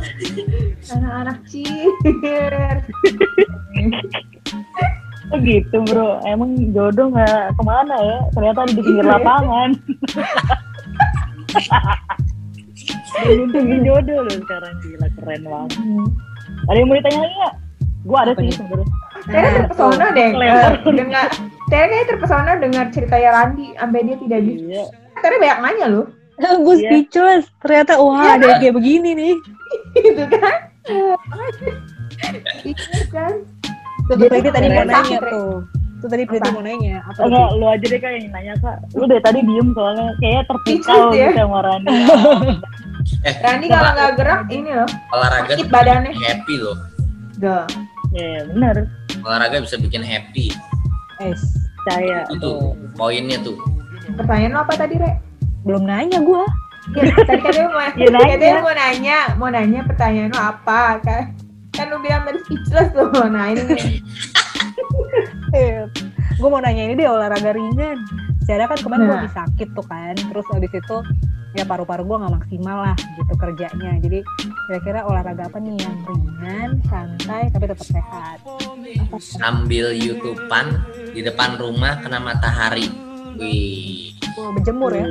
[0.91, 2.83] Anak-anak cheers.
[5.29, 6.17] Oh gitu bro.
[6.25, 8.17] Emang jodoh nggak ke mana ya?
[8.33, 9.77] Ternyata di pinggir lapangan.
[13.21, 15.77] Dan untungin jodoh loh sekarang gila keren banget.
[16.65, 17.53] Ada yang mau ditanya lagi nggak?
[18.09, 18.55] Gua ada Apa sih nih?
[18.57, 18.87] sebenarnya.
[19.29, 21.27] Saya terpesona deh eh, dengar.
[21.69, 24.63] Saya kayak terpesona dengar ceritanya Randi sampai dia tidak bisa.
[24.65, 24.83] Iya.
[25.19, 26.05] Ternyata banyak nanya loh,
[26.39, 26.81] gue Iya.
[26.83, 27.45] speechless.
[27.59, 29.35] Ternyata wah ada yang kayak begini nih.
[29.95, 30.57] gitu kan?
[32.65, 33.33] Iya kan?
[34.09, 35.53] Dia Priti tuh tadi mau nanya tuh.
[35.99, 36.47] Tuh tadi Apa?
[36.49, 38.77] mau nanya apa Enggak, lu aja deh kak yang nanya kak.
[38.95, 41.27] Lu dari tadi diem soalnya kayaknya terpukau Speechless ya.
[41.27, 41.87] gitu sama Rani.
[43.19, 46.11] Eh, Randi kalau nggak gerak ini loh, olahraga sakit badannya.
[46.13, 46.77] happy loh.
[47.35, 47.65] Duh.
[48.11, 48.75] Iya bener.
[49.21, 50.51] Olahraga bisa bikin happy.
[51.19, 51.39] Es.
[51.85, 52.23] Saya.
[52.27, 52.57] Itu tuh
[52.93, 53.55] poinnya tuh.
[54.11, 55.19] Pertanyaan lo apa tadi, Re?
[55.61, 56.43] Belum nanya gue.
[56.89, 58.51] Ya, tadi kan dia mau, Ya, nanya.
[58.59, 60.81] mau nanya, mau nanya pertanyaan lo apa?
[60.99, 61.21] Kan,
[61.71, 63.11] kan lu bilang tadi speechless tuh.
[63.25, 63.91] Nah ini nih.
[66.35, 67.97] gue mau nanya ini deh olahraga ringan.
[68.41, 69.21] Secara kan kemarin gue Nah.
[69.21, 70.15] lagi sakit tuh kan.
[70.15, 70.97] Terus abis itu
[71.51, 73.91] ya paru-paru gue nggak maksimal lah gitu kerjanya.
[73.97, 74.19] Jadi
[74.67, 78.37] kira-kira olahraga apa nih yang ringan, santai tapi tetap sehat.
[79.17, 80.81] Sambil youtubean
[81.11, 82.89] di depan rumah kena matahari.
[83.39, 85.03] Wih, Oh, berjemur ya.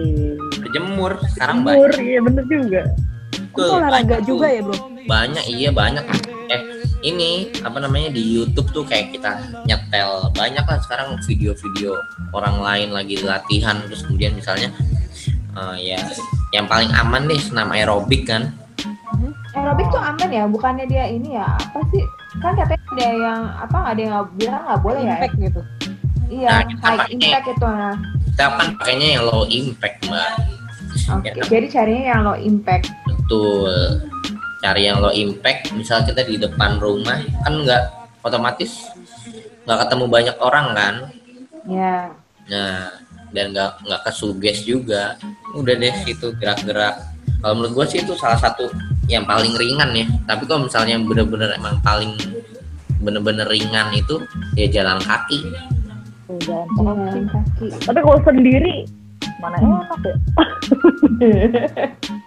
[0.59, 2.01] berjemur sekarang banyak.
[2.01, 2.83] iya bener juga.
[3.35, 4.77] Itu olahraga juga ya bro.
[5.05, 6.05] Banyak iya banyak.
[6.49, 6.61] Eh
[7.03, 11.95] ini apa namanya di YouTube tuh kayak kita nyetel banyak lah sekarang video-video
[12.33, 14.73] orang lain lagi latihan terus kemudian misalnya
[15.59, 16.01] eh, ya
[16.51, 18.55] yang paling aman deh senam aerobik kan
[19.49, 22.05] Aerobik tuh aman ya, bukannya dia ini ya apa sih?
[22.39, 25.11] Kan katanya ada yang apa nggak ada yang bilang nggak boleh ya?
[25.19, 25.61] Impact gitu.
[26.29, 27.67] Iya, Nah, high impact itu.
[27.67, 27.95] Nah.
[28.29, 30.31] kita kan pakainya yang low impact mbak
[31.11, 31.43] Oke, Ya.
[31.43, 32.87] jadi carinya yang low impact.
[33.03, 33.73] betul
[34.59, 37.83] cari yang low impact misal kita di depan rumah kan nggak
[38.21, 38.87] otomatis
[39.65, 40.95] nggak ketemu banyak orang kan
[41.65, 42.13] Ya.
[42.47, 42.95] nah
[43.33, 45.15] dan nggak nggak kesuges juga
[45.53, 46.95] udah deh itu gerak-gerak
[47.39, 48.69] kalau menurut gue sih itu salah satu
[49.07, 52.13] yang paling ringan ya tapi kalau misalnya bener-bener emang paling
[52.99, 54.19] bener-bener ringan itu
[54.55, 55.49] ya jalan kaki
[56.45, 57.73] Jalan paham kaki.
[57.73, 57.89] sih.
[57.89, 58.85] Tapi kalau sendiri
[59.41, 60.15] mana enak ya?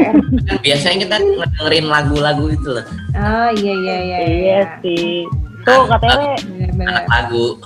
[0.64, 4.18] Biasanya kita dengerin lagu-lagu itu loh Oh iya iya iya.
[4.24, 5.26] Iya sih.
[5.66, 6.40] Tuh katanya
[6.88, 7.60] anak lagu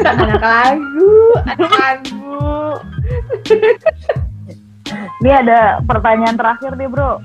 [0.00, 1.12] Anak lagu,
[1.44, 2.42] anak lagu.
[5.18, 7.18] ini ada pertanyaan terakhir nih bro.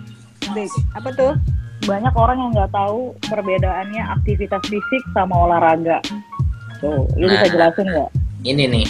[0.93, 1.33] Apa tuh?
[1.81, 5.97] Banyak orang yang nggak tahu perbedaannya aktivitas fisik sama olahraga.
[6.77, 7.51] Tuh, lu bisa Nah.
[7.51, 8.09] jelasin nggak?
[8.41, 8.85] ini nih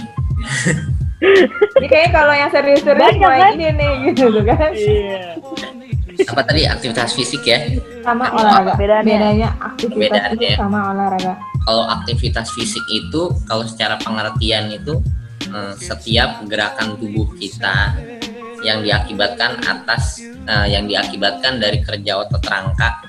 [1.76, 3.52] Ini kayaknya kalau yang serius-serius kan?
[3.54, 4.72] ini nih gitu tuh kan.
[4.72, 5.36] Iya.
[6.24, 7.60] apa tadi aktivitas fisik ya
[8.02, 8.74] Sama olahraga.
[8.76, 9.04] Bedanya.
[9.06, 10.30] Bedanya aktivitas Bedanya.
[10.34, 11.34] fisik sama olahraga.
[11.66, 15.02] Kalau aktivitas fisik itu kalau secara pengertian itu
[15.50, 17.96] eh, setiap gerakan tubuh kita
[18.62, 23.02] yang diakibatkan atas eh, yang diakibatkan dari kerja otot rangka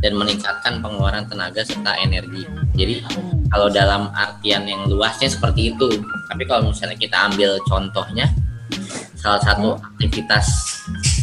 [0.00, 2.44] dan meningkatkan pengeluaran tenaga serta energi.
[2.76, 3.00] Jadi
[3.48, 5.88] kalau dalam artian yang luasnya seperti itu.
[6.28, 8.28] Tapi kalau misalnya kita ambil contohnya
[9.16, 10.46] salah satu aktivitas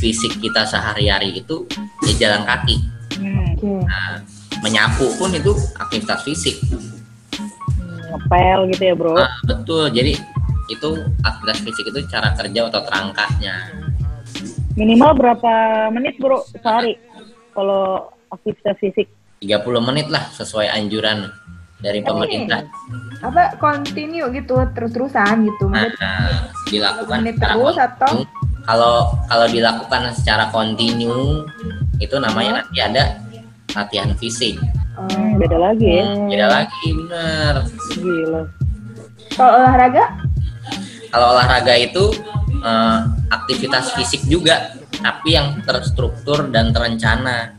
[0.02, 1.64] fisik kita sehari-hari itu
[2.04, 2.76] ya jalan kaki.
[3.64, 4.20] Nah,
[4.64, 6.56] menyapu pun itu aktivitas fisik.
[8.14, 9.18] ngepel gitu ya bro.
[9.18, 9.90] Nah, betul.
[9.90, 10.14] Jadi
[10.72, 10.90] itu
[11.26, 13.74] aktivitas fisik itu cara kerja otot rangkanya.
[14.78, 15.54] Minimal berapa
[15.92, 16.98] menit bro sehari?
[17.52, 19.10] Kalau aktivitas fisik?
[19.44, 21.28] 30 menit lah sesuai anjuran
[21.84, 22.64] dari pemerintah.
[23.20, 25.68] Apa continue gitu terus-terusan gitu.
[25.68, 25.92] Nah,
[26.72, 28.24] dilakukan menit terus atau
[28.64, 31.44] kalau kalau dilakukan secara kontinu
[32.00, 33.20] itu namanya nanti ada
[33.74, 34.58] latihan fisik.
[34.94, 36.06] Hmm, beda lagi ya.
[36.14, 36.30] oke.
[36.30, 37.54] Beda lagi bener.
[37.98, 38.42] Gila.
[39.34, 40.04] Kalau olahraga?
[41.10, 42.04] Kalau olahraga itu
[42.62, 43.00] eh,
[43.34, 47.54] aktivitas fisik juga, tapi yang terstruktur dan terencana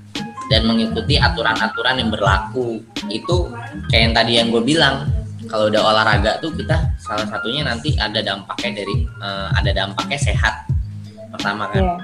[0.48, 2.83] dan mengikuti aturan-aturan yang berlaku.
[3.11, 3.50] Itu
[3.90, 5.11] kayak yang tadi yang gue bilang,
[5.50, 10.70] kalau udah olahraga tuh kita salah satunya nanti ada dampaknya dari eh, ada dampaknya sehat.
[11.35, 11.83] Pertama kan.
[11.83, 11.94] Iya.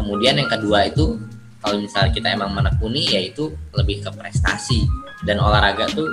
[0.00, 1.20] Kemudian yang kedua itu
[1.60, 4.88] kalau misalnya kita emang menekuni ya itu lebih ke prestasi.
[5.20, 6.08] Dan olahraga tuh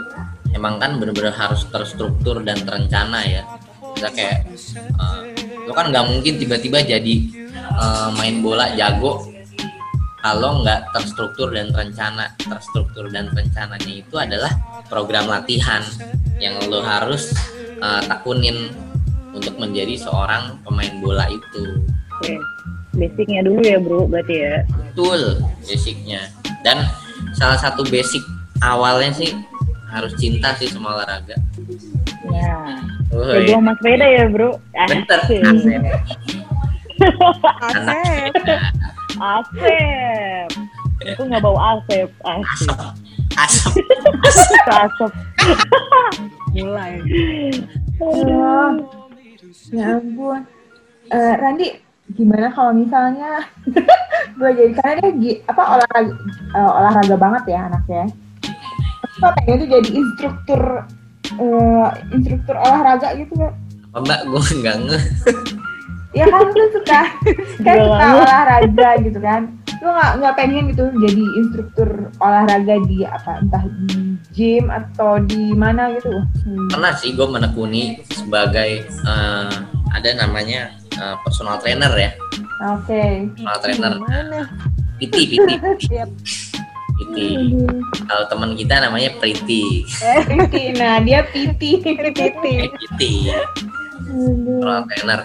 [0.52, 3.44] emang kan bener-bener harus terstruktur dan terencana ya.
[3.96, 4.40] Kita kayak
[5.00, 5.24] uh,
[5.64, 7.16] lo kan nggak mungkin tiba-tiba jadi
[7.72, 9.24] uh, main bola jago
[10.20, 12.36] kalau nggak terstruktur dan terencana.
[12.36, 14.52] Terstruktur dan rencananya itu adalah
[14.92, 15.82] program latihan
[16.38, 17.32] yang lo harus
[17.80, 18.76] uh, takunin
[19.32, 21.80] untuk menjadi seorang pemain bola itu.
[22.98, 24.66] Basicnya dulu ya bro, berarti ya.
[24.66, 26.22] betul basicnya
[26.66, 26.82] dan
[27.38, 28.26] salah satu basic
[28.66, 29.38] awalnya sih
[29.94, 31.38] harus cinta sih sama olahraga
[32.28, 32.84] Nah,
[33.14, 34.50] Woi, kayak gua mas sepeda ya bro.
[34.76, 35.42] Asik.
[35.48, 35.82] Asep.
[37.64, 38.60] Asep.
[39.16, 40.50] Asep.
[41.08, 42.10] Itu nggak bau asep.
[42.28, 42.76] Asep.
[43.40, 45.12] asap Asep.
[46.52, 47.00] Mulai.
[48.04, 48.76] Oh,
[49.72, 50.42] ya ampun.
[51.08, 51.68] Eh, Randi,
[52.16, 53.44] gimana kalau misalnya
[54.40, 56.14] gue jadi karena dia apa olahraga
[56.56, 58.06] eh, olahraga banget ya anaknya.
[59.18, 60.62] Gue pengen tuh jadi instruktur
[61.36, 63.54] eh, instruktur olahraga gitu kan.
[63.88, 65.00] apa mbak gue nggak nge
[66.16, 67.02] Ya kan lu suka
[67.66, 69.42] kan suka olahraga gitu kan.
[69.84, 71.90] Lu nggak nggak pengen gitu jadi instruktur
[72.24, 76.14] olahraga di apa entah di gym atau di mana gitu.
[76.46, 76.70] Hmm.
[76.72, 79.54] pernah sih gue menekuni sebagai eh,
[79.92, 82.12] ada namanya eh, personal trainer ya.
[82.74, 83.30] Oke.
[83.38, 83.94] personal trainer.
[84.98, 85.38] PT
[85.94, 86.10] Yap.
[86.98, 87.18] PT
[88.10, 89.86] kalau teman kita namanya Priti
[90.26, 91.78] Priti, nah dia Piti.
[91.78, 92.56] Piti.
[92.66, 93.02] PT
[94.02, 95.22] personal trainer.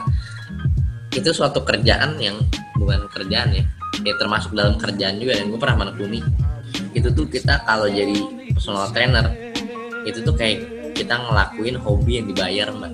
[1.12, 2.37] Itu suatu kerjaan yang
[2.76, 3.64] bukan kerjaan ya.
[4.04, 6.20] Ya termasuk dalam kerjaan juga dan gue pernah menekuni.
[6.92, 8.16] Itu tuh kita kalau jadi
[8.52, 9.32] personal trainer
[10.04, 12.92] itu tuh kayak kita ngelakuin hobi yang dibayar mbak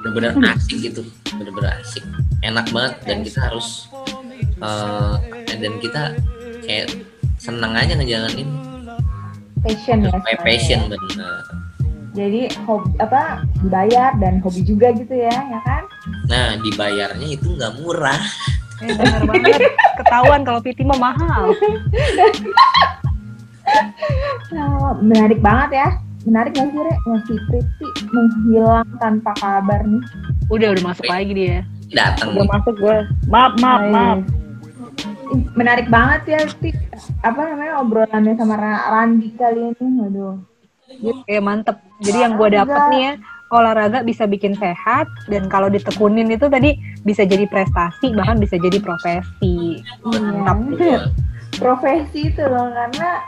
[0.00, 1.02] bener-bener asik gitu
[1.36, 2.04] bener-bener asik
[2.42, 3.88] enak banget dan kita harus
[4.60, 5.14] eh,
[5.46, 6.02] dan kita
[6.64, 6.88] kayak
[7.40, 8.48] seneng aja ngejalanin
[9.64, 10.12] passion ya.
[10.40, 11.44] passion bener
[12.10, 15.86] Jadi hobi apa dibayar dan hobi juga gitu ya, ya kan?
[16.26, 18.18] nah dibayarnya itu nggak murah
[18.80, 19.60] Eh, bener banget.
[20.00, 21.52] Ketahuan kalau Piti mah mahal.
[24.50, 25.88] Nah, menarik banget ya.
[26.28, 26.94] Menarik nggak sih, Re?
[27.08, 30.02] Masih Priti menghilang tanpa kabar nih.
[30.52, 31.58] Udah udah masuk lagi dia.
[31.90, 32.98] datang Udah masuk gue.
[33.26, 33.90] Maaf, maaf, Hai.
[33.90, 34.18] maaf.
[35.54, 36.70] Menarik banget ya, Ti.
[37.22, 39.86] Apa namanya obrolannya sama Ra- Randi kali ini?
[39.98, 40.36] Waduh.
[41.06, 41.78] Oke mantep.
[42.02, 43.12] Jadi yang gue dapet nih ya
[43.50, 48.78] olahraga bisa bikin sehat dan kalau ditekunin itu tadi bisa jadi prestasi bahkan bisa jadi
[48.78, 49.82] profesi.
[50.06, 50.58] Mantap.
[50.78, 51.00] Iya.
[51.60, 53.20] Profesi itu loh karena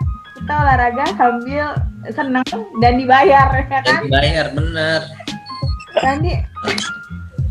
[0.42, 1.66] kita olahraga sambil
[2.11, 2.48] senang
[2.83, 4.00] dan dibayar ya dan kan?
[4.02, 5.00] dibayar bener
[5.94, 6.33] Nanti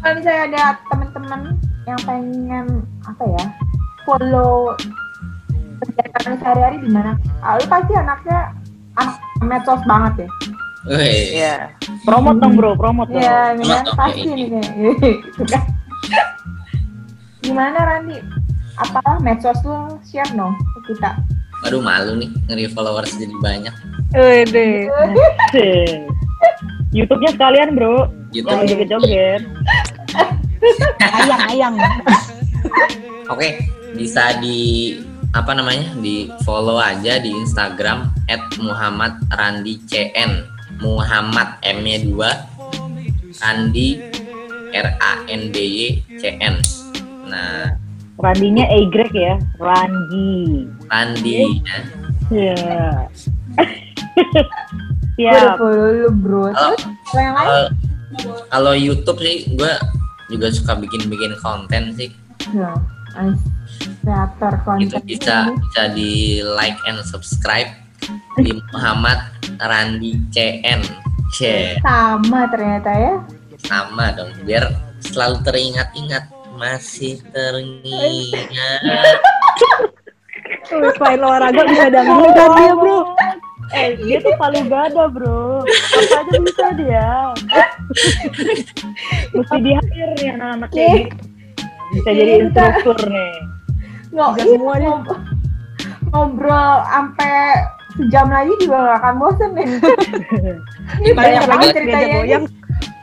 [0.01, 1.41] kalau misalnya ada teman-teman
[1.85, 2.65] yang pengen
[3.05, 3.43] apa ya
[4.03, 4.73] follow
[5.79, 7.15] kegiatan sehari-hari di mana?
[7.39, 8.53] Ah, lu pasti anaknya
[8.97, 10.29] anak medsos banget ya?
[10.89, 11.55] Wih, Iya.
[12.01, 13.21] Promote dong bro, promote dong.
[13.21, 14.33] Iya, kan Oke, pasti ini.
[14.33, 15.63] nih kayak gitu kan.
[17.41, 18.17] Gimana Randi?
[18.77, 21.17] Apalah medsos lu share dong ke kita?
[21.65, 23.75] Aduh malu nih ngeri followers jadi banyak
[24.11, 24.91] Eh deh.
[24.91, 26.03] Asik.
[26.91, 28.11] YouTube-nya sekalian bro.
[28.35, 29.41] gitu Jangan joget-joget.
[30.99, 31.75] Ayang ayang.
[33.31, 33.47] oke
[33.95, 34.99] bisa di
[35.31, 38.11] apa namanya di follow aja di Instagram
[38.59, 40.43] Muhammad Randi CN
[40.83, 43.89] Muhammad M nya 2 Randi
[44.75, 45.87] R A N D Y
[46.19, 46.59] C N
[47.31, 47.71] nah
[48.21, 50.69] Randinya E ya, Randi.
[50.87, 51.31] Randi
[52.29, 53.07] ya.
[55.17, 55.35] Iya.
[55.59, 56.53] Follow lu bro.
[58.49, 59.73] Kalau- YouTube sih gue
[60.29, 62.11] juga suka bikin-bikin konten sih
[62.51, 62.71] Ya,
[64.03, 64.87] kreator konten.
[64.87, 67.67] itu bisa bisa di like and subscribe
[68.39, 69.19] di Muhammad
[69.59, 70.81] Randi CN
[71.31, 73.13] Share sama ternyata ya.
[73.61, 74.67] sama dong biar
[74.99, 76.27] selalu teringat-ingat
[76.61, 79.17] masih teringat
[80.63, 82.99] Tuh, Selain olahraga bisa dangdut kan dia bro.
[83.71, 85.63] Eh, dia tuh palu gada bro.
[85.65, 87.09] Apa aja bisa dia.
[89.31, 91.15] Mesti di hire nih anak-anak kayak gitu.
[91.91, 93.33] Bisa jadi Iya, instruktur nih.
[94.11, 94.89] Nggak, Bisa iya, semuanya.
[94.93, 95.23] ngob-
[96.07, 97.35] ngobrol sampai
[97.93, 99.67] sejam lagi juga gak akan bosen nih.
[100.99, 102.37] Ini banyak banget ceritanya.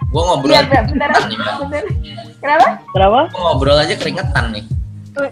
[0.09, 1.11] gue ngobrol Iya, aja bener,
[2.38, 2.66] Kenapa?
[2.94, 3.20] Kenapa?
[3.35, 4.64] Gua ngobrol aja keringetan nih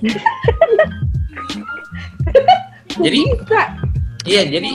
[3.06, 3.62] jadi Bisa.
[4.26, 4.74] iya jadi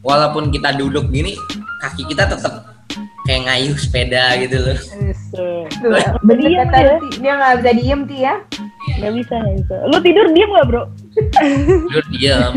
[0.00, 1.36] walaupun kita duduk gini
[1.84, 2.72] kaki kita tetap
[3.28, 4.78] kayak ngayuh sepeda gitu loh
[5.34, 5.66] Tuh,
[6.22, 6.78] bener Diem kata
[7.18, 7.34] dia.
[7.34, 8.34] Nggak bisa diem Ti ya.
[9.02, 9.74] Gak bisa, gak bisa.
[9.90, 10.82] Lu tidur diem gak bro?
[11.14, 12.52] Tidur diam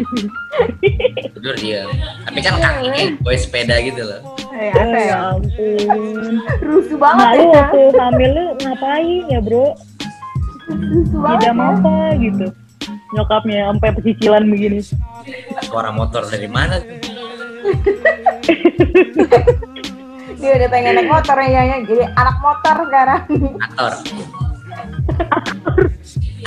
[1.29, 1.87] tidur diam
[2.23, 4.97] tapi kan kakinya gue sepeda gitu loh Eh, Oh, ya?
[4.97, 6.33] ya ampun.
[6.65, 7.53] Rusuh Nah banget lu ya.
[7.61, 9.77] waktu hamil lu ngapain ya bro?
[10.67, 11.67] Rusuh banget Tidak ya.
[11.69, 12.45] apa gitu.
[13.13, 14.81] Nyokapnya sampai pesicilan begini.
[15.61, 16.81] suara motor dari mana?
[20.35, 21.77] Dia udah pengen naik motor ya, ya.
[21.83, 23.21] jadi anak motor sekarang.
[23.53, 23.91] motor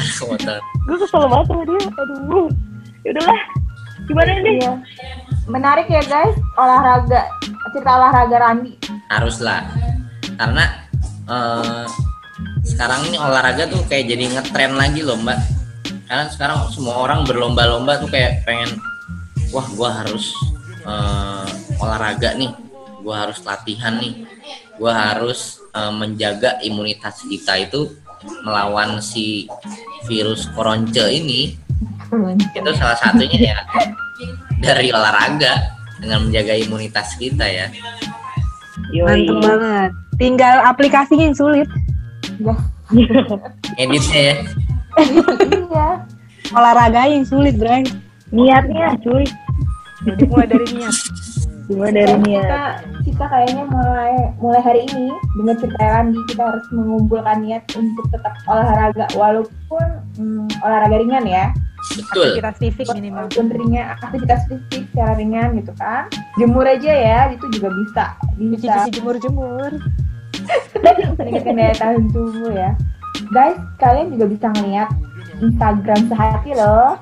[0.89, 1.81] Gue kesel banget sama dia.
[2.01, 2.49] Aduh.
[3.05, 3.41] Yaudahlah.
[4.09, 4.55] Gimana nih?
[4.59, 4.73] Iya.
[5.51, 7.27] Menarik ya guys, olahraga
[7.71, 8.73] cerita olahraga Randi.
[9.11, 9.67] harus lah
[10.39, 10.65] karena
[11.27, 11.87] eh,
[12.67, 15.39] sekarang ini olahraga tuh kayak jadi ngetren lagi loh mbak
[16.07, 18.71] karena sekarang semua orang berlomba-lomba tuh kayak pengen
[19.51, 20.35] wah gua harus
[20.87, 22.55] eh, olahraga nih
[23.03, 24.27] gua harus latihan nih
[24.79, 27.91] gua harus eh, menjaga imunitas kita itu
[28.47, 29.49] melawan si
[30.09, 31.57] virus koronce ini
[32.57, 33.59] itu salah satunya ya
[34.59, 37.67] dari olahraga dengan menjaga imunitas kita ya
[38.91, 39.29] Yoi.
[39.29, 39.91] Mantep banget.
[40.19, 41.69] Tinggal aplikasinya yang sulit.
[43.79, 44.35] editnya ya
[44.99, 45.89] iya.
[46.51, 47.87] Olahraga yang sulit, Bray.
[48.35, 49.23] Niatnya cuy.
[50.07, 50.97] Jadi mulai dari niat.
[51.71, 52.43] Cuma dari niat.
[52.43, 52.63] kita
[53.07, 58.35] kita kayaknya mulai mulai hari ini dengan cerita Randi kita harus mengumpulkan niat untuk tetap
[58.51, 59.87] olahraga walaupun
[60.19, 61.55] hmm, olahraga ringan ya.
[61.95, 62.35] Betul.
[62.35, 63.31] Aktivitas fisik minimal.
[63.31, 66.11] walaupun ringan aktivitas fisik secara ringan gitu kan.
[66.43, 68.05] Jemur aja ya itu juga bisa
[68.35, 68.67] bisa.
[68.67, 69.71] Cuci-cuci jemur-jemur.
[71.23, 72.75] meningkatkan daya tahan tubuh ya.
[73.31, 74.91] Guys kalian juga bisa ngeliat
[75.39, 76.99] Instagram sehati loh.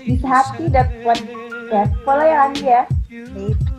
[0.00, 0.72] Di sehati
[1.04, 2.88] podcast follow ya Randi ya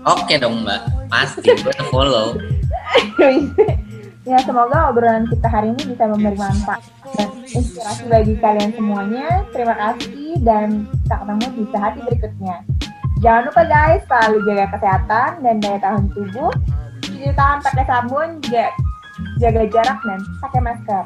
[0.05, 2.35] Oke dong mbak, pasti gue follow.
[4.29, 6.81] ya semoga obrolan kita hari ini bisa memberi manfaat
[7.17, 9.43] dan inspirasi bagi kalian semuanya.
[9.51, 12.55] Terima kasih dan kita ketemu di sehati berikutnya.
[13.19, 16.51] Jangan lupa guys, selalu jaga kesehatan dan daya tahan tubuh.
[17.03, 18.75] Cuci tangan pakai sabun, ja-
[19.37, 21.03] jaga jarak dan pakai masker.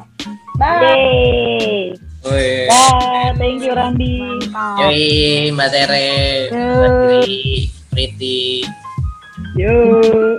[0.54, 0.78] Bye.
[0.78, 1.98] Yeay.
[2.24, 4.16] Woi, Dah, thank you Randi.
[4.48, 4.80] Mantap.
[4.80, 5.04] yoi
[5.52, 6.08] mbak Tere,
[6.48, 7.36] mbak Tri,
[7.90, 8.64] Priti.
[9.54, 10.36] Yo.